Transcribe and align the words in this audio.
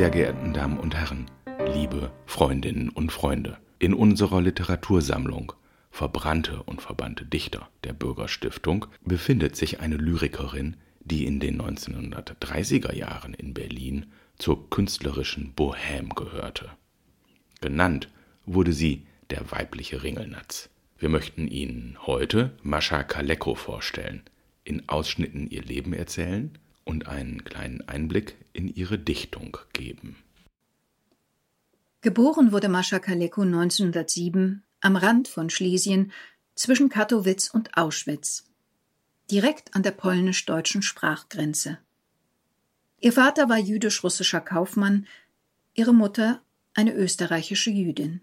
sehr 0.00 0.08
geehrten 0.08 0.54
Damen 0.54 0.78
und 0.78 0.94
Herren, 0.94 1.26
liebe 1.74 2.10
Freundinnen 2.24 2.88
und 2.88 3.12
Freunde, 3.12 3.58
in 3.78 3.92
unserer 3.92 4.40
Literatursammlung 4.40 5.52
Verbrannte 5.90 6.62
und 6.62 6.80
verbannte 6.80 7.26
Dichter 7.26 7.68
der 7.84 7.92
Bürgerstiftung 7.92 8.86
befindet 9.04 9.56
sich 9.56 9.80
eine 9.80 9.98
Lyrikerin, 9.98 10.78
die 11.00 11.26
in 11.26 11.38
den 11.38 11.60
1930er 11.60 12.94
Jahren 12.94 13.34
in 13.34 13.52
Berlin 13.52 14.06
zur 14.38 14.70
künstlerischen 14.70 15.54
Bohème 15.54 16.14
gehörte. 16.14 16.70
Genannt 17.60 18.08
wurde 18.46 18.72
sie 18.72 19.06
der 19.28 19.50
weibliche 19.52 20.02
Ringelnatz. 20.02 20.70
Wir 20.98 21.10
möchten 21.10 21.46
Ihnen 21.46 21.98
heute 22.06 22.56
Mascha 22.62 23.02
Kaleko 23.02 23.54
vorstellen, 23.54 24.22
in 24.64 24.88
Ausschnitten 24.88 25.50
ihr 25.50 25.62
Leben 25.62 25.92
erzählen 25.92 26.58
und 26.90 27.06
einen 27.06 27.44
kleinen 27.44 27.86
Einblick 27.88 28.36
in 28.52 28.66
ihre 28.68 28.98
Dichtung 28.98 29.56
geben. 29.72 30.16
Geboren 32.00 32.50
wurde 32.50 32.68
Mascha 32.68 32.98
Kaleko 32.98 33.42
1907 33.42 34.64
am 34.80 34.96
Rand 34.96 35.28
von 35.28 35.50
Schlesien 35.50 36.10
zwischen 36.56 36.88
Kattowitz 36.88 37.48
und 37.48 37.76
Auschwitz, 37.76 38.50
direkt 39.30 39.76
an 39.76 39.84
der 39.84 39.92
polnisch-deutschen 39.92 40.82
Sprachgrenze. 40.82 41.78
Ihr 42.98 43.12
Vater 43.12 43.48
war 43.48 43.58
jüdisch-russischer 43.58 44.40
Kaufmann, 44.40 45.06
ihre 45.74 45.94
Mutter 45.94 46.42
eine 46.74 46.92
österreichische 46.92 47.70
Jüdin. 47.70 48.20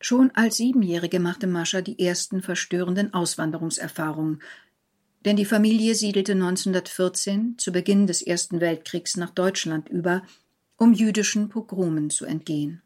Schon 0.00 0.30
als 0.32 0.56
Siebenjährige 0.56 1.20
machte 1.20 1.46
Mascha 1.46 1.80
die 1.80 1.98
ersten 1.98 2.42
verstörenden 2.42 3.14
Auswanderungserfahrungen, 3.14 4.42
denn 5.26 5.36
die 5.36 5.44
Familie 5.44 5.96
siedelte 5.96 6.32
1914 6.32 7.58
zu 7.58 7.72
Beginn 7.72 8.06
des 8.06 8.22
Ersten 8.22 8.60
Weltkriegs 8.60 9.16
nach 9.16 9.30
Deutschland 9.30 9.88
über, 9.88 10.22
um 10.76 10.92
jüdischen 10.94 11.48
Pogromen 11.48 12.10
zu 12.10 12.24
entgehen. 12.24 12.80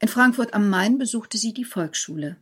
In 0.00 0.08
Frankfurt 0.08 0.52
am 0.52 0.68
Main 0.68 0.98
besuchte 0.98 1.38
sie 1.38 1.54
die 1.54 1.64
Volksschule. 1.64 2.36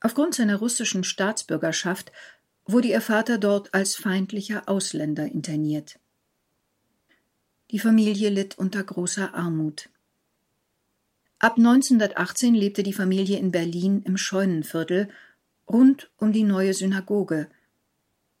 Aufgrund 0.00 0.36
seiner 0.36 0.58
russischen 0.58 1.02
Staatsbürgerschaft 1.02 2.12
wurde 2.66 2.86
ihr 2.86 3.00
Vater 3.00 3.38
dort 3.38 3.74
als 3.74 3.96
feindlicher 3.96 4.68
Ausländer 4.68 5.26
interniert. 5.26 5.98
Die 7.72 7.80
Familie 7.80 8.30
litt 8.30 8.56
unter 8.56 8.84
großer 8.84 9.34
Armut. 9.34 9.88
Ab 11.40 11.56
1918 11.56 12.54
lebte 12.54 12.84
die 12.84 12.92
Familie 12.92 13.38
in 13.38 13.50
Berlin 13.50 14.02
im 14.04 14.16
Scheunenviertel 14.16 15.08
rund 15.68 16.10
um 16.16 16.32
die 16.32 16.44
neue 16.44 16.74
Synagoge, 16.74 17.48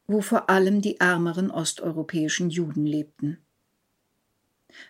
wo 0.06 0.20
vor 0.20 0.48
allem 0.48 0.80
die 0.80 1.00
ärmeren 1.00 1.50
osteuropäischen 1.50 2.50
Juden 2.50 2.86
lebten. 2.86 3.38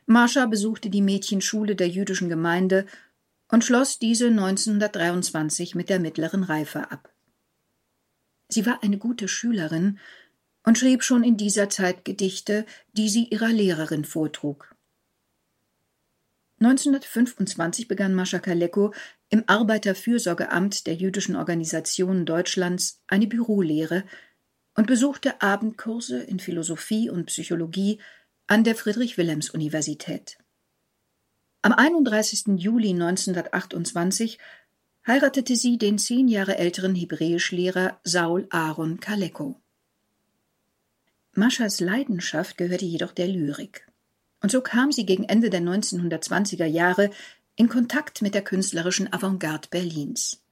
Marsha 0.07 0.47
besuchte 0.47 0.91
die 0.91 1.03
Mädchenschule 1.03 1.77
der 1.77 1.89
jüdischen 1.89 2.29
Gemeinde 2.29 2.87
und 3.51 3.65
schloss 3.65 3.99
diese 3.99 4.29
1923 4.29 5.75
mit 5.75 5.89
der 5.89 5.99
mittleren 5.99 6.45
Reife 6.45 6.91
ab. 6.91 7.13
Sie 8.49 8.67
war 8.67 8.83
eine 8.83 8.99
gute 8.99 9.29
Schülerin 9.29 9.99
und 10.65 10.79
schrieb 10.79 11.03
schon 11.03 11.25
in 11.25 11.37
dieser 11.37 11.69
Zeit 11.69 12.05
Gedichte, 12.05 12.67
die 12.93 13.09
sie 13.09 13.25
ihrer 13.25 13.49
Lehrerin 13.49 14.05
vortrug. 14.05 14.75
1925 16.61 17.87
begann 17.87 18.15
Mascha 18.15 18.41
Kaleko 18.41 18.93
im 19.29 19.45
Arbeiterfürsorgeamt 19.47 20.87
der 20.87 20.95
jüdischen 20.95 21.37
Organisationen 21.37 22.27
Deutschlands 22.27 23.01
eine 23.07 23.27
Bürolehre 23.27 24.05
und 24.75 24.87
besuchte 24.87 25.41
Abendkurse 25.41 26.23
in 26.23 26.41
Philosophie 26.41 27.11
und 27.11 27.27
Psychologie 27.27 28.01
an 28.47 28.65
der 28.65 28.75
Friedrich-Wilhelms-Universität. 28.75 30.39
Am 31.63 31.73
31. 31.73 32.57
Juli 32.57 32.91
1928 32.91 34.39
heiratete 35.07 35.57
sie 35.57 35.79
den 35.79 35.99
zehn 35.99 36.29
Jahre 36.29 36.59
älteren 36.59 36.95
Hebräischlehrer 36.95 38.01
Saul 38.05 38.47
Aaron 38.51 39.01
Kaleko. 39.01 39.61
Maschas 41.33 41.81
Leidenschaft 41.81 42.57
gehörte 42.57 42.85
jedoch 42.85 43.13
der 43.13 43.29
Lyrik. 43.29 43.88
Und 44.49 44.53
so 44.53 44.63
kam 44.63 44.93
sie 44.93 45.05
gegen 45.05 45.25
Ende 45.25 45.51
der 45.51 45.61
1920er 45.61 46.65
Jahre 46.65 47.11
in 47.57 47.69
Kontakt 47.69 48.23
mit 48.23 48.33
der 48.33 48.41
künstlerischen 48.41 49.13
Avantgarde 49.13 49.69
Berlins. 49.71 50.43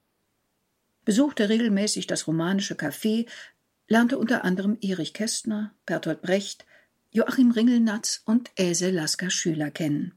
Besuchte 1.06 1.48
regelmäßig 1.48 2.06
das 2.06 2.26
romanische 2.26 2.74
Café, 2.74 3.26
lernte 3.88 4.18
unter 4.18 4.44
anderem 4.44 4.76
Erich 4.82 5.14
Kästner, 5.14 5.74
Bertolt 5.86 6.20
Brecht, 6.20 6.66
Joachim 7.10 7.52
Ringelnatz 7.52 8.20
und 8.26 8.50
Else 8.56 8.90
Lasker 8.90 9.30
Schüler 9.30 9.70
kennen. 9.70 10.12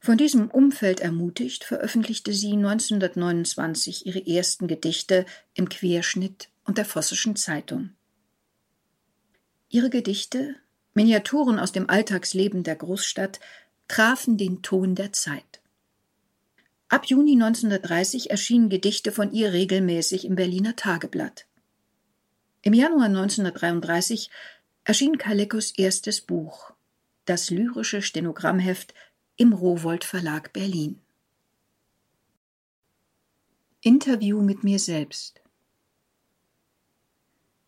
Von 0.00 0.16
diesem 0.16 0.50
Umfeld 0.50 1.00
ermutigt, 1.00 1.64
veröffentlichte 1.64 2.32
sie 2.32 2.52
1929 2.52 4.06
ihre 4.06 4.26
ersten 4.26 4.68
Gedichte 4.68 5.26
im 5.52 5.68
Querschnitt 5.68 6.48
und 6.64 6.78
der 6.78 6.86
Vossischen 6.86 7.36
Zeitung. 7.36 7.90
Ihre 9.68 9.90
Gedichte, 9.90 10.56
Miniaturen 10.98 11.60
aus 11.60 11.70
dem 11.70 11.88
Alltagsleben 11.88 12.64
der 12.64 12.74
Großstadt, 12.74 13.38
trafen 13.86 14.36
den 14.36 14.62
Ton 14.62 14.96
der 14.96 15.12
Zeit. 15.12 15.60
Ab 16.88 17.06
Juni 17.06 17.34
1930 17.34 18.32
erschienen 18.32 18.68
Gedichte 18.68 19.12
von 19.12 19.32
ihr 19.32 19.52
regelmäßig 19.52 20.24
im 20.24 20.34
Berliner 20.34 20.74
Tageblatt. 20.74 21.46
Im 22.62 22.72
Januar 22.72 23.04
1933 23.04 24.28
erschien 24.82 25.18
Kalekos 25.18 25.70
erstes 25.70 26.20
Buch, 26.20 26.72
das 27.26 27.50
lyrische 27.50 28.02
Stenogrammheft 28.02 28.92
im 29.36 29.52
Rowold 29.52 30.02
Verlag 30.02 30.52
Berlin. 30.52 30.98
Interview 33.82 34.42
mit 34.42 34.64
mir 34.64 34.80
selbst 34.80 35.40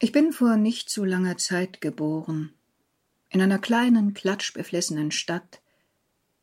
Ich 0.00 0.10
bin 0.10 0.32
vor 0.32 0.56
nicht 0.56 0.90
zu 0.90 1.04
langer 1.04 1.38
Zeit 1.38 1.80
geboren, 1.80 2.54
in 3.30 3.40
einer 3.40 3.58
kleinen, 3.58 4.12
klatschbeflissenen 4.12 5.10
Stadt, 5.12 5.62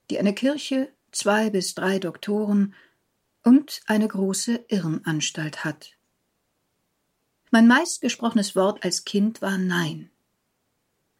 die 0.09 0.17
eine 0.19 0.33
Kirche, 0.33 0.91
zwei 1.11 1.49
bis 1.49 1.75
drei 1.75 1.99
Doktoren 1.99 2.73
und 3.43 3.81
eine 3.85 4.07
große 4.07 4.65
Irrenanstalt 4.69 5.63
hat. 5.63 5.91
Mein 7.51 7.67
meistgesprochenes 7.67 8.55
Wort 8.55 8.83
als 8.83 9.05
Kind 9.05 9.41
war 9.41 9.57
Nein. 9.57 10.09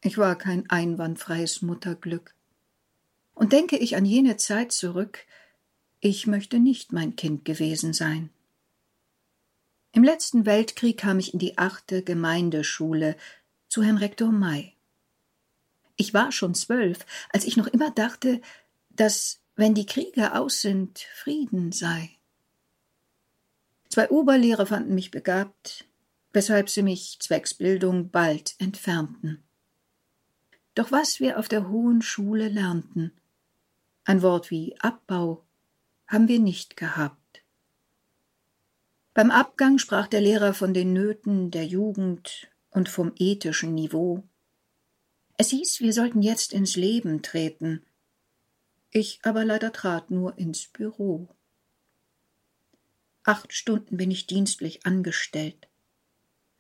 Ich 0.02 0.18
war 0.18 0.38
kein 0.38 0.70
einwandfreies 0.70 1.62
Mutterglück. 1.62 2.34
Und 3.34 3.54
denke 3.54 3.78
ich 3.78 3.96
an 3.96 4.06
jene 4.06 4.38
Zeit 4.38 4.72
zurück, 4.72 5.20
ich 6.00 6.28
möchte 6.28 6.60
nicht 6.60 6.92
mein 6.92 7.16
Kind 7.16 7.46
gewesen 7.46 7.94
sein. 7.94 8.30
Im 9.92 10.04
letzten 10.04 10.46
Weltkrieg 10.46 10.98
kam 10.98 11.20
ich 11.20 11.34
in 11.34 11.40
die 11.40 11.58
achte 11.58 12.04
Gemeindeschule 12.04 13.18
zu 13.68 13.84
Herrn 13.84 13.98
Rektor 13.98 14.32
May. 14.32 14.77
Ich 15.98 16.14
war 16.14 16.32
schon 16.32 16.56
zwölf, 16.56 17.06
als 17.32 17.46
ich 17.46 17.58
noch 17.58 17.68
immer 17.68 17.92
dachte, 17.92 18.42
dass, 18.90 19.42
wenn 19.56 19.74
die 19.74 19.86
Kriege 19.86 20.36
aus 20.36 20.62
sind, 20.62 21.00
Frieden 21.00 21.72
sei. 21.72 22.12
Zwei 23.90 24.10
Oberlehrer 24.10 24.68
fanden 24.68 24.94
mich 24.96 25.12
begabt, 25.12 25.86
weshalb 26.34 26.70
sie 26.70 26.84
mich 26.84 27.18
zwecks 27.20 27.56
Bildung 27.56 28.12
bald 28.12 28.56
entfernten. 28.60 29.44
Doch 30.76 30.92
was 30.92 31.20
wir 31.20 31.40
auf 31.40 31.48
der 31.48 31.68
Hohen 31.70 32.04
Schule 32.04 32.48
lernten, 32.50 33.12
ein 34.06 34.22
Wort 34.22 34.52
wie 34.52 34.80
Abbau, 34.80 35.44
haben 36.08 36.28
wir 36.28 36.40
nicht 36.40 36.78
gehabt. 36.78 37.44
Beim 39.16 39.32
Abgang 39.32 39.80
sprach 39.80 40.06
der 40.06 40.22
Lehrer 40.22 40.54
von 40.54 40.76
den 40.76 40.94
Nöten 40.94 41.50
der 41.50 41.66
Jugend 41.66 42.52
und 42.70 42.88
vom 42.88 43.14
ethischen 43.18 43.74
Niveau. 43.74 44.24
Es 45.38 45.50
hieß, 45.50 45.82
wir 45.82 45.94
sollten 45.94 46.24
jetzt 46.24 46.52
ins 46.52 46.76
Leben 46.76 47.22
treten. 47.22 47.86
Ich 48.90 49.20
aber 49.24 49.46
leider 49.46 49.72
trat 49.72 50.10
nur 50.10 50.38
ins 50.38 50.68
Büro. 50.68 51.30
Acht 53.24 53.54
Stunden 53.54 53.98
bin 53.98 54.10
ich 54.10 54.26
dienstlich 54.26 54.86
angestellt 54.86 55.68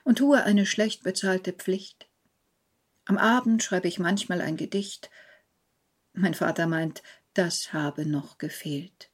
und 0.04 0.20
tue 0.20 0.44
eine 0.44 0.66
schlecht 0.66 1.04
bezahlte 1.04 1.54
Pflicht. 1.54 2.08
Am 3.06 3.18
Abend 3.18 3.64
schreibe 3.64 3.88
ich 3.88 4.00
manchmal 4.00 4.42
ein 4.42 4.58
Gedicht. 4.58 5.10
Mein 6.14 6.34
Vater 6.34 6.68
meint, 6.68 7.02
das 7.34 7.74
habe 7.74 8.06
noch 8.06 8.38
gefehlt. 8.38 9.10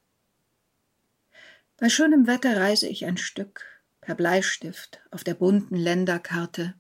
Bei 1.78 1.90
schönem 1.90 2.28
Wetter 2.28 2.58
reise 2.58 2.88
ich 2.88 3.06
ein 3.06 3.18
Stück 3.18 3.66
per 4.02 4.16
Bleistift 4.16 5.02
auf 5.12 5.24
der 5.24 5.36
bunten 5.36 5.76
Länderkarte. 5.76 6.74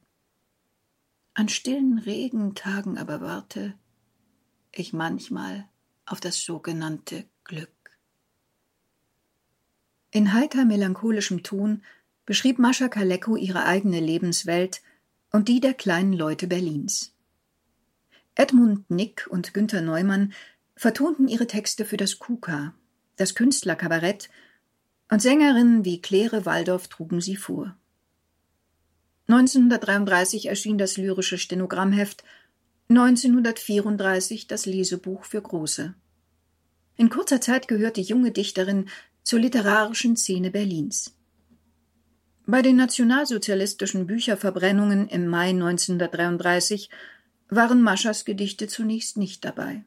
An 1.35 1.49
stillen 1.49 1.97
Regentagen 1.97 2.97
aber 2.97 3.21
warte 3.21 3.73
ich 4.71 4.93
manchmal 4.93 5.67
auf 6.05 6.19
das 6.19 6.41
sogenannte 6.41 7.25
Glück. 7.43 7.69
In 10.11 10.33
heiter 10.33 10.63
melancholischem 10.63 11.41
Ton 11.41 11.81
beschrieb 12.25 12.59
Mascha 12.59 12.87
Kaleko 12.87 13.35
ihre 13.35 13.65
eigene 13.65 13.99
Lebenswelt 13.99 14.81
und 15.31 15.47
die 15.47 15.59
der 15.59 15.73
kleinen 15.73 16.13
Leute 16.13 16.45
Berlins. 16.45 17.15
Edmund 18.35 18.89
Nick 18.89 19.27
und 19.29 19.55
Günter 19.55 19.81
Neumann 19.81 20.33
vertonten 20.75 21.27
ihre 21.27 21.47
Texte 21.47 21.85
für 21.85 21.97
das 21.97 22.19
KUKA, 22.19 22.73
das 23.15 23.33
Künstlerkabarett, 23.33 24.29
und 25.09 25.21
Sängerinnen 25.21 25.85
wie 25.85 26.01
Claire 26.01 26.45
Waldorf 26.45 26.87
trugen 26.87 27.21
sie 27.21 27.35
vor. 27.35 27.75
1933 29.27 30.47
erschien 30.47 30.77
das 30.77 30.97
lyrische 30.97 31.37
Stenogrammheft, 31.37 32.23
1934 32.89 34.47
das 34.47 34.65
Lesebuch 34.65 35.23
für 35.23 35.41
Große. 35.41 35.93
In 36.97 37.09
kurzer 37.09 37.41
Zeit 37.41 37.67
gehört 37.67 37.97
die 37.97 38.01
junge 38.01 38.31
Dichterin 38.31 38.89
zur 39.23 39.39
literarischen 39.39 40.15
Szene 40.17 40.51
Berlins. 40.51 41.15
Bei 42.45 42.61
den 42.61 42.75
nationalsozialistischen 42.75 44.05
Bücherverbrennungen 44.05 45.07
im 45.07 45.27
Mai 45.27 45.49
1933 45.49 46.89
waren 47.47 47.81
Maschas 47.81 48.25
Gedichte 48.25 48.67
zunächst 48.67 49.15
nicht 49.15 49.45
dabei. 49.45 49.85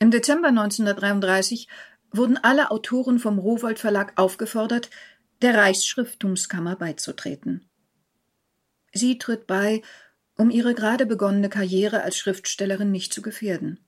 Im 0.00 0.10
Dezember 0.10 0.48
1933 0.48 1.68
wurden 2.10 2.36
alle 2.36 2.72
Autoren 2.72 3.20
vom 3.20 3.38
Rowold 3.38 3.78
Verlag 3.78 4.12
aufgefordert, 4.16 4.90
der 5.42 5.56
Reichsschrifttumskammer 5.56 6.74
beizutreten. 6.74 7.69
Sie 8.92 9.18
tritt 9.18 9.46
bei, 9.46 9.82
um 10.36 10.50
ihre 10.50 10.74
gerade 10.74 11.06
begonnene 11.06 11.48
Karriere 11.48 12.02
als 12.02 12.16
Schriftstellerin 12.16 12.90
nicht 12.90 13.12
zu 13.12 13.22
gefährden. 13.22 13.78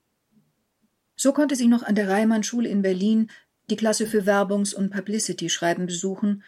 So 1.15 1.33
konnte 1.33 1.55
sie 1.55 1.67
noch 1.67 1.83
an 1.83 1.95
der 1.95 2.09
Reimann-Schule 2.09 2.69
in 2.69 2.81
Berlin 2.81 3.29
die 3.69 3.75
Klasse 3.75 4.07
für 4.07 4.25
Werbungs- 4.25 4.73
und 4.73 4.89
Publicity-Schreiben 4.89 5.85
besuchen 5.85 6.43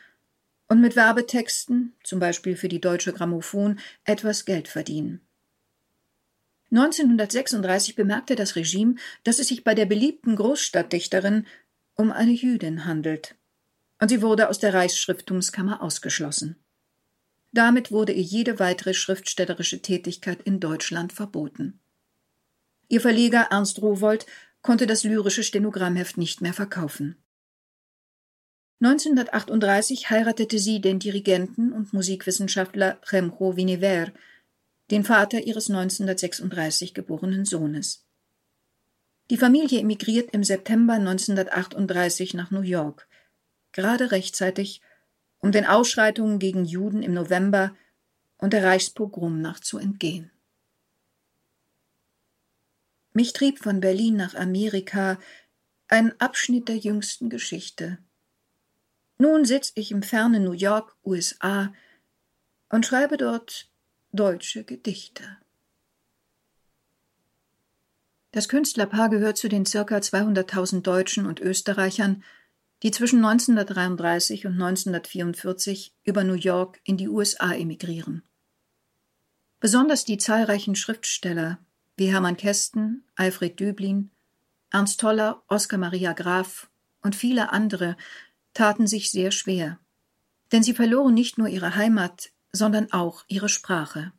und 0.67 0.81
mit 0.81 0.95
Werbetexten, 0.95 1.93
zum 2.03 2.19
Beispiel 2.19 2.55
für 2.55 2.67
die 2.67 2.81
Deutsche 2.81 3.13
Grammophon, 3.13 3.79
etwas 4.03 4.45
Geld 4.45 4.67
verdienen. 4.67 5.21
1936 6.71 7.95
bemerkte 7.95 8.35
das 8.35 8.55
Regime, 8.55 8.95
dass 9.23 9.39
es 9.39 9.47
sich 9.47 9.63
bei 9.63 9.75
der 9.75 9.85
beliebten 9.85 10.35
Großstadtdichterin 10.35 11.45
um 11.93 12.11
eine 12.11 12.33
Jüdin 12.33 12.85
handelt, 12.85 13.35
und 14.01 14.09
sie 14.09 14.21
wurde 14.21 14.49
aus 14.49 14.59
der 14.59 14.73
Reichsschrifttumskammer 14.73 15.81
ausgeschlossen. 15.81 16.57
Damit 17.55 17.89
wurde 17.89 18.11
ihr 18.11 18.21
jede 18.21 18.59
weitere 18.59 18.93
schriftstellerische 18.93 19.81
Tätigkeit 19.81 20.41
in 20.41 20.59
Deutschland 20.59 21.13
verboten. 21.13 21.79
Ihr 22.89 22.99
Verleger 22.99 23.47
Ernst 23.49 23.81
Rowold 23.81 24.25
konnte 24.61 24.87
das 24.87 25.05
lyrische 25.05 25.41
Stenogrammheft 25.41 26.17
nicht 26.17 26.41
mehr 26.41 26.51
verkaufen. 26.51 27.15
1938 28.81 30.09
heiratete 30.09 30.59
sie 30.59 30.81
den 30.81 30.99
Dirigenten 30.99 31.71
und 31.71 31.93
Musikwissenschaftler 31.93 32.99
Remco 33.05 33.55
Vinever, 33.55 34.11
den 34.91 35.05
Vater 35.05 35.39
ihres 35.39 35.69
1936 35.69 36.93
geborenen 36.93 37.45
Sohnes. 37.45 38.03
Die 39.29 39.37
Familie 39.37 39.79
emigriert 39.79 40.33
im 40.33 40.43
September 40.43 40.95
1938 40.95 42.33
nach 42.33 42.51
New 42.51 42.63
York, 42.63 43.07
gerade 43.71 44.11
rechtzeitig, 44.11 44.81
um 45.45 45.51
den 45.51 45.67
Ausschreitungen 45.67 46.39
gegen 46.39 46.65
Juden 46.65 47.03
im 47.03 47.13
November 47.13 47.75
und 48.39 48.51
der 48.51 48.63
Reichspogromnacht 48.63 49.63
zu 49.63 49.77
entgehen. 49.77 50.31
Mich 53.13 53.31
trieb 53.31 53.59
von 53.59 53.79
Berlin 53.79 54.15
nach 54.15 54.33
Amerika 54.33 55.19
ein 55.87 56.19
Abschnitt 56.19 56.67
der 56.67 56.77
jüngsten 56.77 57.29
Geschichte, 57.29 57.99
nun 59.19 59.45
sitz 59.45 59.71
ich 59.75 59.91
im 59.91 60.01
fernen 60.01 60.43
New 60.43 60.53
York, 60.53 60.95
USA, 61.05 61.71
und 62.69 62.87
schreibe 62.87 63.15
dort 63.15 63.69
deutsche 64.13 64.63
Gedichte. 64.63 65.37
Das 68.31 68.49
Künstlerpaar 68.49 69.09
gehört 69.09 69.37
zu 69.37 69.47
den 69.47 69.67
circa 69.67 69.97
200.000 69.97 70.81
Deutschen 70.81 71.27
und 71.27 71.39
Österreichern, 71.39 72.23
die 72.83 72.91
zwischen 72.91 73.23
1933 73.23 74.45
und 74.45 74.53
1944 74.53 75.93
über 76.03 76.23
New 76.23 76.33
York 76.33 76.79
in 76.83 76.97
die 76.97 77.07
USA 77.07 77.53
emigrieren. 77.53 78.23
Besonders 79.59 80.05
die 80.05 80.17
zahlreichen 80.17 80.75
Schriftsteller 80.75 81.59
wie 81.97 82.11
Hermann 82.11 82.37
Kästen, 82.37 83.03
Alfred 83.15 83.59
Döblin, 83.59 84.11
Ernst 84.71 84.99
Toller, 84.99 85.41
Oskar 85.47 85.79
Maria 85.79 86.13
Graf 86.13 86.69
und 87.01 87.15
viele 87.15 87.51
andere 87.51 87.95
taten 88.53 88.87
sich 88.87 89.11
sehr 89.11 89.31
schwer, 89.31 89.79
denn 90.51 90.63
sie 90.63 90.73
verloren 90.73 91.13
nicht 91.13 91.37
nur 91.37 91.47
ihre 91.47 91.75
Heimat, 91.75 92.31
sondern 92.51 92.91
auch 92.91 93.23
ihre 93.27 93.49
Sprache. 93.49 94.11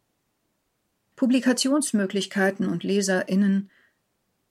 Publikationsmöglichkeiten 1.16 2.66
und 2.66 2.84
Leserinnen, 2.84 3.70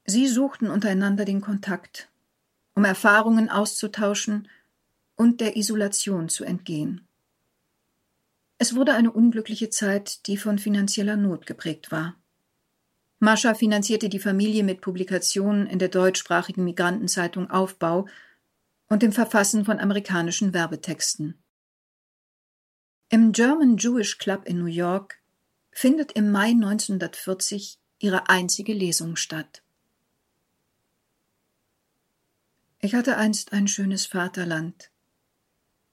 sie 0.06 0.28
suchten 0.28 0.70
untereinander 0.70 1.26
den 1.26 1.42
Kontakt, 1.42 2.10
um 2.76 2.86
Erfahrungen 2.86 3.50
auszutauschen 3.50 4.48
und 5.16 5.42
der 5.42 5.58
Isolation 5.58 6.30
zu 6.30 6.44
entgehen. 6.44 7.08
Es 8.58 8.76
wurde 8.76 8.94
eine 8.94 9.12
unglückliche 9.12 9.70
Zeit, 9.70 10.28
die 10.28 10.38
von 10.38 10.60
finanzieller 10.60 11.16
Not 11.18 11.46
geprägt 11.46 11.92
war. 11.92 12.16
Mascha 13.20 13.54
finanzierte 13.54 14.10
die 14.10 14.20
Familie 14.20 14.64
mit 14.64 14.82
Publikationen 14.82 15.68
in 15.68 15.80
der 15.80 15.88
deutschsprachigen 15.88 16.64
Migrantenzeitung 16.64 17.50
Aufbau 17.50 18.08
und 18.88 19.02
dem 19.02 19.12
Verfassen 19.12 19.66
von 19.66 19.80
amerikanischen 19.80 20.54
Werbetexten. 20.54 21.42
Im 23.10 23.32
German 23.32 23.78
Jewish 23.78 24.18
Club 24.18 24.46
in 24.46 24.60
New 24.60 24.66
York 24.66 25.22
findet 25.72 26.12
im 26.14 26.32
Mai 26.32 26.50
1940 26.50 27.80
ihre 28.00 28.30
einzige 28.30 28.74
Lesung 28.74 29.16
statt. 29.16 29.65
Ich 32.86 32.94
hatte 32.94 33.18
einst 33.18 33.52
ein 33.52 33.68
schönes 33.68 34.06
Vaterland. 34.06 34.92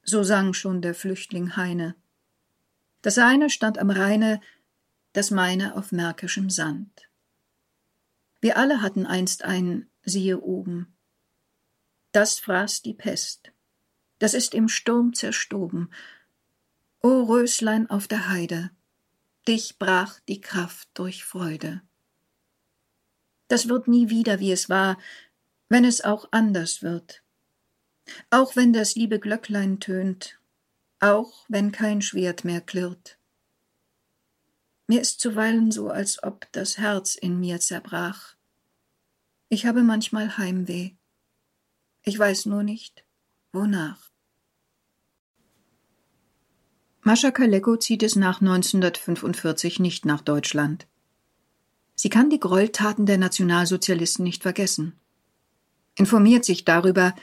So 0.03 0.23
sang 0.25 0.53
schon 0.53 0.83
der 0.83 0.94
Flüchtling 0.94 1.56
Heine. 1.56 1.94
Das 3.00 3.15
seine 3.15 3.49
stand 3.49 3.79
am 3.79 3.89
Rheine, 3.89 4.43
das 5.15 5.31
meine 5.31 5.75
auf 5.75 5.91
märkischem 5.91 6.50
Sand. 6.50 7.09
Wir 8.43 8.59
alle 8.59 8.83
hatten 8.83 9.06
einst 9.06 9.43
ein, 9.43 9.89
siehe 10.05 10.43
oben, 10.43 10.94
das 12.12 12.39
fraß 12.39 12.82
die 12.82 12.93
Pest. 12.93 13.53
Das 14.19 14.34
ist 14.34 14.53
im 14.53 14.69
Sturm 14.69 15.15
zerstoben. 15.15 15.91
O 17.01 17.22
Röslein 17.22 17.89
auf 17.89 18.06
der 18.06 18.29
Heide, 18.29 18.70
dich 19.49 19.79
brach 19.79 20.20
die 20.29 20.43
Kraft 20.43 20.91
durch 20.93 21.25
Freude. 21.25 21.81
Das 23.49 23.70
wird 23.70 23.89
nie 23.89 24.11
wieder, 24.11 24.41
wie 24.41 24.53
es 24.53 24.69
war, 24.69 24.99
wenn 25.72 25.86
es 25.86 26.02
auch 26.02 26.29
anders 26.32 26.82
wird. 26.82 27.24
Auch 28.29 28.56
wenn 28.56 28.74
das 28.74 28.94
liebe 28.94 29.19
Glöcklein 29.19 29.81
tönt, 29.81 30.38
auch 31.00 31.46
wenn 31.48 31.72
kein 31.72 32.02
Schwert 32.02 32.44
mehr 32.44 32.60
klirrt. 32.60 33.19
Mir 34.86 35.00
ist 35.00 35.20
zuweilen 35.20 35.70
so, 35.70 35.88
als 35.88 36.22
ob 36.22 36.46
das 36.52 36.76
Herz 36.76 37.14
in 37.14 37.41
mir 37.41 37.58
zerbrach. 37.58 38.36
Ich 39.48 39.64
habe 39.64 39.82
manchmal 39.82 40.36
Heimweh. 40.36 40.91
Ich 42.02 42.19
weiß 42.19 42.44
nur 42.46 42.62
nicht, 42.62 43.06
wonach. 43.55 44.10
Mascha 47.00 47.31
Kaleko 47.31 47.79
zieht 47.79 48.02
es 48.02 48.14
nach 48.14 48.43
1945 48.43 49.81
nicht 49.81 50.05
nach 50.05 50.20
Deutschland. 50.20 50.86
Sie 51.94 52.10
kann 52.10 52.29
die 52.29 52.41
Gräueltaten 52.41 53.06
der 53.06 53.17
Nationalsozialisten 53.17 54.22
nicht 54.22 54.43
vergessen. 54.43 54.98
Informiert 55.96 56.44
sich 56.44 56.65
darüber, 56.65 57.15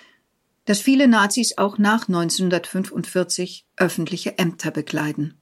dass 0.65 0.81
viele 0.81 1.07
Nazis 1.07 1.57
auch 1.57 1.77
nach 1.77 2.07
1945 2.07 3.65
öffentliche 3.77 4.37
Ämter 4.37 4.71
bekleiden. 4.71 5.35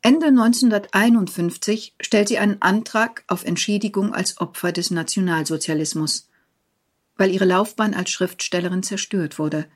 Ende 0.00 0.26
1951 0.26 1.94
stellt 2.00 2.28
sie 2.28 2.38
einen 2.38 2.60
Antrag 2.60 3.24
auf 3.26 3.44
Entschädigung 3.44 4.14
als 4.14 4.38
Opfer 4.38 4.72
des 4.72 4.90
Nationalsozialismus 4.90 6.28
weil 7.16 7.30
ihre 7.30 7.44
Laufbahn 7.44 7.94
als 7.94 8.10
Schriftstellerin 8.10 8.82
zerstört 8.82 9.38
wurde, 9.38 9.66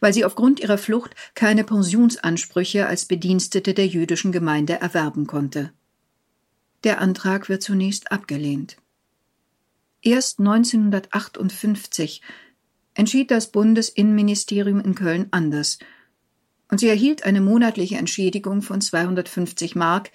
weil 0.00 0.12
sie 0.12 0.24
aufgrund 0.24 0.60
ihrer 0.60 0.78
Flucht 0.78 1.14
keine 1.34 1.64
Pensionsansprüche 1.64 2.86
als 2.86 3.06
Bedienstete 3.06 3.74
der 3.74 3.86
jüdischen 3.86 4.32
Gemeinde 4.32 4.74
erwerben 4.80 5.26
konnte. 5.26 5.72
Der 6.84 7.00
Antrag 7.00 7.48
wird 7.48 7.62
zunächst 7.62 8.12
abgelehnt. 8.12 8.76
Erst 10.02 10.40
1958 10.40 12.22
entschied 12.94 13.30
das 13.30 13.50
Bundesinnenministerium 13.52 14.80
in 14.80 14.94
Köln 14.94 15.28
anders, 15.30 15.78
und 16.68 16.78
sie 16.78 16.88
erhielt 16.88 17.24
eine 17.24 17.42
monatliche 17.42 17.96
Entschädigung 17.96 18.62
von 18.62 18.80
250 18.80 19.76
Mark, 19.76 20.10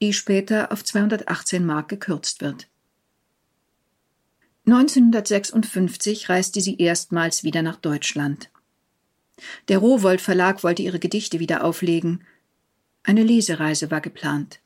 die 0.00 0.12
später 0.12 0.72
auf 0.72 0.82
218 0.82 1.64
Mark 1.64 1.88
gekürzt 1.88 2.40
wird. 2.40 2.66
1956 4.66 6.28
reiste 6.28 6.60
sie 6.60 6.78
erstmals 6.78 7.44
wieder 7.44 7.62
nach 7.62 7.76
Deutschland. 7.76 8.50
Der 9.68 9.78
Rowold 9.78 10.20
Verlag 10.20 10.64
wollte 10.64 10.82
ihre 10.82 10.98
Gedichte 10.98 11.40
wieder 11.40 11.62
auflegen. 11.62 12.24
Eine 13.02 13.22
Lesereise 13.22 13.90
war 13.90 14.00
geplant. 14.00 14.60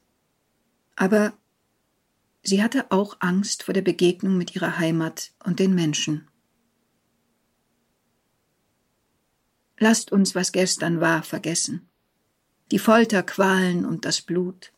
Aber 0.94 1.32
sie 2.46 2.62
hatte 2.62 2.90
auch 2.90 3.16
Angst 3.20 3.62
vor 3.62 3.74
der 3.74 3.82
Begegnung 3.82 4.36
mit 4.36 4.54
ihrer 4.54 4.78
Heimat 4.78 5.32
und 5.44 5.58
den 5.58 5.74
Menschen. 5.74 6.28
Lasst 9.78 10.12
uns, 10.12 10.34
was 10.34 10.52
gestern 10.52 11.00
war, 11.00 11.22
vergessen. 11.22 11.88
Die 12.70 12.78
Folterqualen 12.78 13.84
und 13.84 14.04
das 14.04 14.22
Blut. 14.22 14.72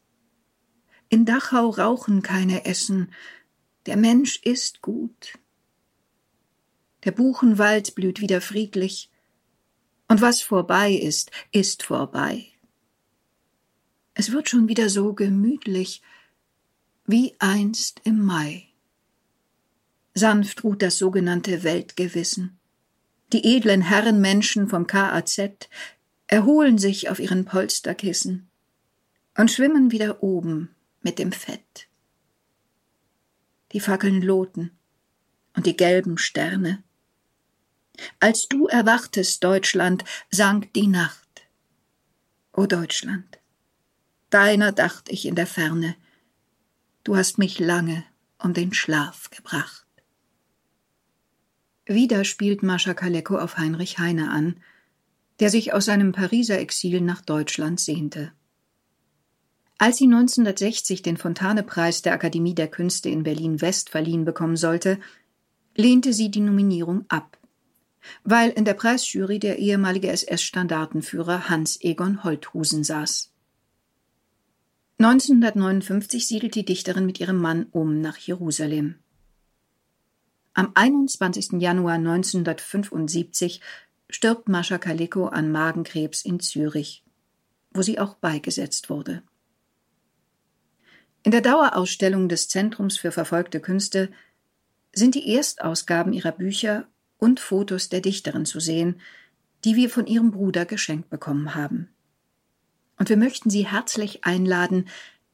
In 1.09 1.25
Dachau 1.25 1.71
rauchen 1.71 2.23
keine 2.23 2.65
Essen. 2.65 3.13
Der 3.87 3.97
Mensch 3.97 4.41
ist 4.43 4.83
gut. 4.83 5.39
Der 7.05 7.13
Buchenwald 7.13 7.95
blüht 7.95 8.21
wieder 8.21 8.41
friedlich. 8.41 9.11
Und 10.09 10.21
was 10.21 10.43
vorbei 10.43 10.93
ist, 10.93 11.31
ist 11.53 11.83
vorbei. 11.83 12.47
Es 14.15 14.33
wird 14.33 14.49
schon 14.49 14.69
wieder 14.69 14.91
so 14.91 15.15
gemütlich, 15.15 16.03
wie 17.09 17.35
einst 17.39 18.03
im 18.05 18.23
Mai. 18.23 18.69
Sanft 20.13 20.63
ruht 20.63 20.83
das 20.83 20.99
sogenannte 20.99 21.63
Weltgewissen. 21.63 22.59
Die 23.33 23.57
edlen 23.57 23.81
Herrenmenschen 23.81 24.69
vom 24.69 24.87
KAZ 24.87 25.71
erholen 26.27 26.77
sich 26.77 27.09
auf 27.09 27.19
ihren 27.19 27.47
Polsterkissen 27.47 28.51
und 29.39 29.51
schwimmen 29.51 29.91
wieder 29.91 30.23
oben 30.23 30.75
mit 31.01 31.19
dem 31.19 31.33
Fett. 31.33 31.89
Die 33.73 33.81
Fackeln 33.81 34.21
loten 34.21 34.71
und 35.57 35.65
die 35.65 35.77
gelben 35.77 36.19
Sterne. 36.19 36.83
Als 38.21 38.49
du 38.49 38.67
erwachtest, 38.67 39.43
Deutschland, 39.43 40.05
sank 40.31 40.75
die 40.75 40.87
Nacht. 40.87 41.49
O 42.53 42.67
Deutschland, 42.67 43.39
deiner 44.29 44.73
dacht 44.73 45.09
ich 45.09 45.25
in 45.25 45.37
der 45.37 45.47
Ferne, 45.47 45.97
du 47.09 47.17
hast 47.17 47.39
mich 47.39 47.59
lange 47.59 48.05
um 48.39 48.53
den 48.53 48.75
Schlaf 48.75 49.31
gebracht. 49.31 49.87
Wieder 51.87 52.23
spielt 52.25 52.63
Mascha 52.63 52.93
Kaleko 52.93 53.39
auf 53.39 53.57
Heinrich 53.57 53.99
Heine 53.99 54.31
an, 54.31 54.61
der 55.41 55.49
sich 55.49 55.73
aus 55.73 55.87
seinem 55.87 56.13
Pariser 56.13 56.59
Exil 56.59 57.01
nach 57.01 57.23
Deutschland 57.23 57.81
sehnte. 57.81 58.33
Als 59.79 59.97
sie 59.97 60.05
1960 60.05 61.01
den 61.01 61.17
Fontane-Preis 61.17 62.03
der 62.03 62.13
Akademie 62.13 62.55
der 62.55 62.69
Künste 62.69 63.09
in 63.09 63.23
Berlin-West 63.23 63.89
verliehen 63.89 64.27
bekommen 64.27 64.59
sollte, 64.59 65.01
lehnte 65.77 66.13
sie 66.13 66.31
die 66.31 66.41
Nominierung 66.41 67.07
ab, 67.09 67.39
weil 68.23 68.51
in 68.51 68.67
der 68.67 68.75
Preisjury 68.75 69.39
der 69.39 69.59
ehemalige 69.59 70.11
SS-Standartenführer 70.11 71.49
Hans 71.49 71.81
Egon 71.81 72.23
Holthusen 72.23 72.85
saß. 72.85 73.33
1959 75.01 76.27
siedelt 76.27 76.57
die 76.57 76.65
Dichterin 76.65 77.07
mit 77.07 77.21
ihrem 77.21 77.37
Mann 77.37 77.67
um 77.71 78.01
nach 78.01 78.17
Jerusalem. 78.19 78.97
Am 80.55 80.73
21. 80.75 81.61
Januar 81.61 81.95
1975 81.95 83.61
stirbt 84.11 84.49
Mascha 84.49 84.79
Kaleko 84.79 85.27
an 85.27 85.53
Magenkrebs 85.53 86.25
in 86.25 86.41
Zürich, 86.41 87.05
wo 87.71 87.83
sie 87.83 88.01
auch 88.01 88.15
beigesetzt 88.15 88.91
wurde. 88.91 89.23
In 91.23 91.31
der 91.31 91.43
Dauerausstellung 91.43 92.29
des 92.29 92.49
Zentrums 92.49 92.99
für 92.99 93.13
verfolgte 93.13 93.61
Künste 93.61 94.11
sind 94.93 95.15
die 95.15 95.33
Erstausgaben 95.33 96.13
ihrer 96.13 96.33
Bücher 96.33 96.89
und 97.19 97.39
Fotos 97.39 97.89
der 97.89 98.01
Dichterin 98.01 98.47
zu 98.47 98.59
sehen, 98.59 99.01
die 99.65 99.77
wir 99.77 99.91
von 99.91 100.09
ihrem 100.09 100.33
Bruder 100.33 100.65
geschenkt 100.65 101.09
bekommen 101.09 101.55
haben. 101.55 101.89
Und 102.99 103.09
wir 103.09 103.17
möchten 103.17 103.49
Sie 103.49 103.67
herzlich 103.67 104.25
einladen, 104.25 104.89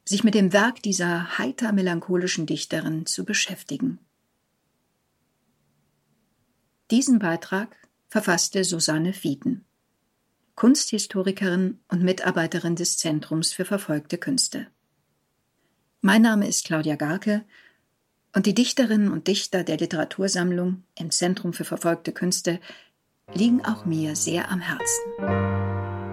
sich 0.04 0.22
mit 0.22 0.34
dem 0.34 0.52
Werk 0.52 0.82
dieser 0.82 1.38
heiter 1.38 1.72
melancholischen 1.72 2.46
Dichterin 2.46 3.06
zu 3.06 3.24
beschäftigen. 3.24 3.98
Diesen 6.90 7.18
Beitrag 7.18 7.74
verfasste 8.08 8.64
Susanne 8.64 9.14
Fieden, 9.14 9.64
Kunsthistorikerin 10.54 11.80
und 11.88 12.02
Mitarbeiterin 12.02 12.76
des 12.76 12.98
Zentrums 12.98 13.52
für 13.52 13.64
verfolgte 13.64 14.18
Künste. 14.18 14.68
Mein 16.02 16.20
Name 16.20 16.46
ist 16.46 16.66
Claudia 16.66 16.96
Garke 16.96 17.44
und 18.34 18.44
die 18.44 18.54
Dichterinnen 18.54 19.10
und 19.10 19.26
Dichter 19.26 19.64
der 19.64 19.78
Literatursammlung 19.78 20.84
im 20.98 21.10
Zentrum 21.10 21.54
für 21.54 21.64
verfolgte 21.64 22.12
Künste 22.12 22.60
liegen 23.32 23.64
auch 23.64 23.86
mir 23.86 24.14
sehr 24.14 24.50
am 24.50 24.60
Herzen. 24.60 26.03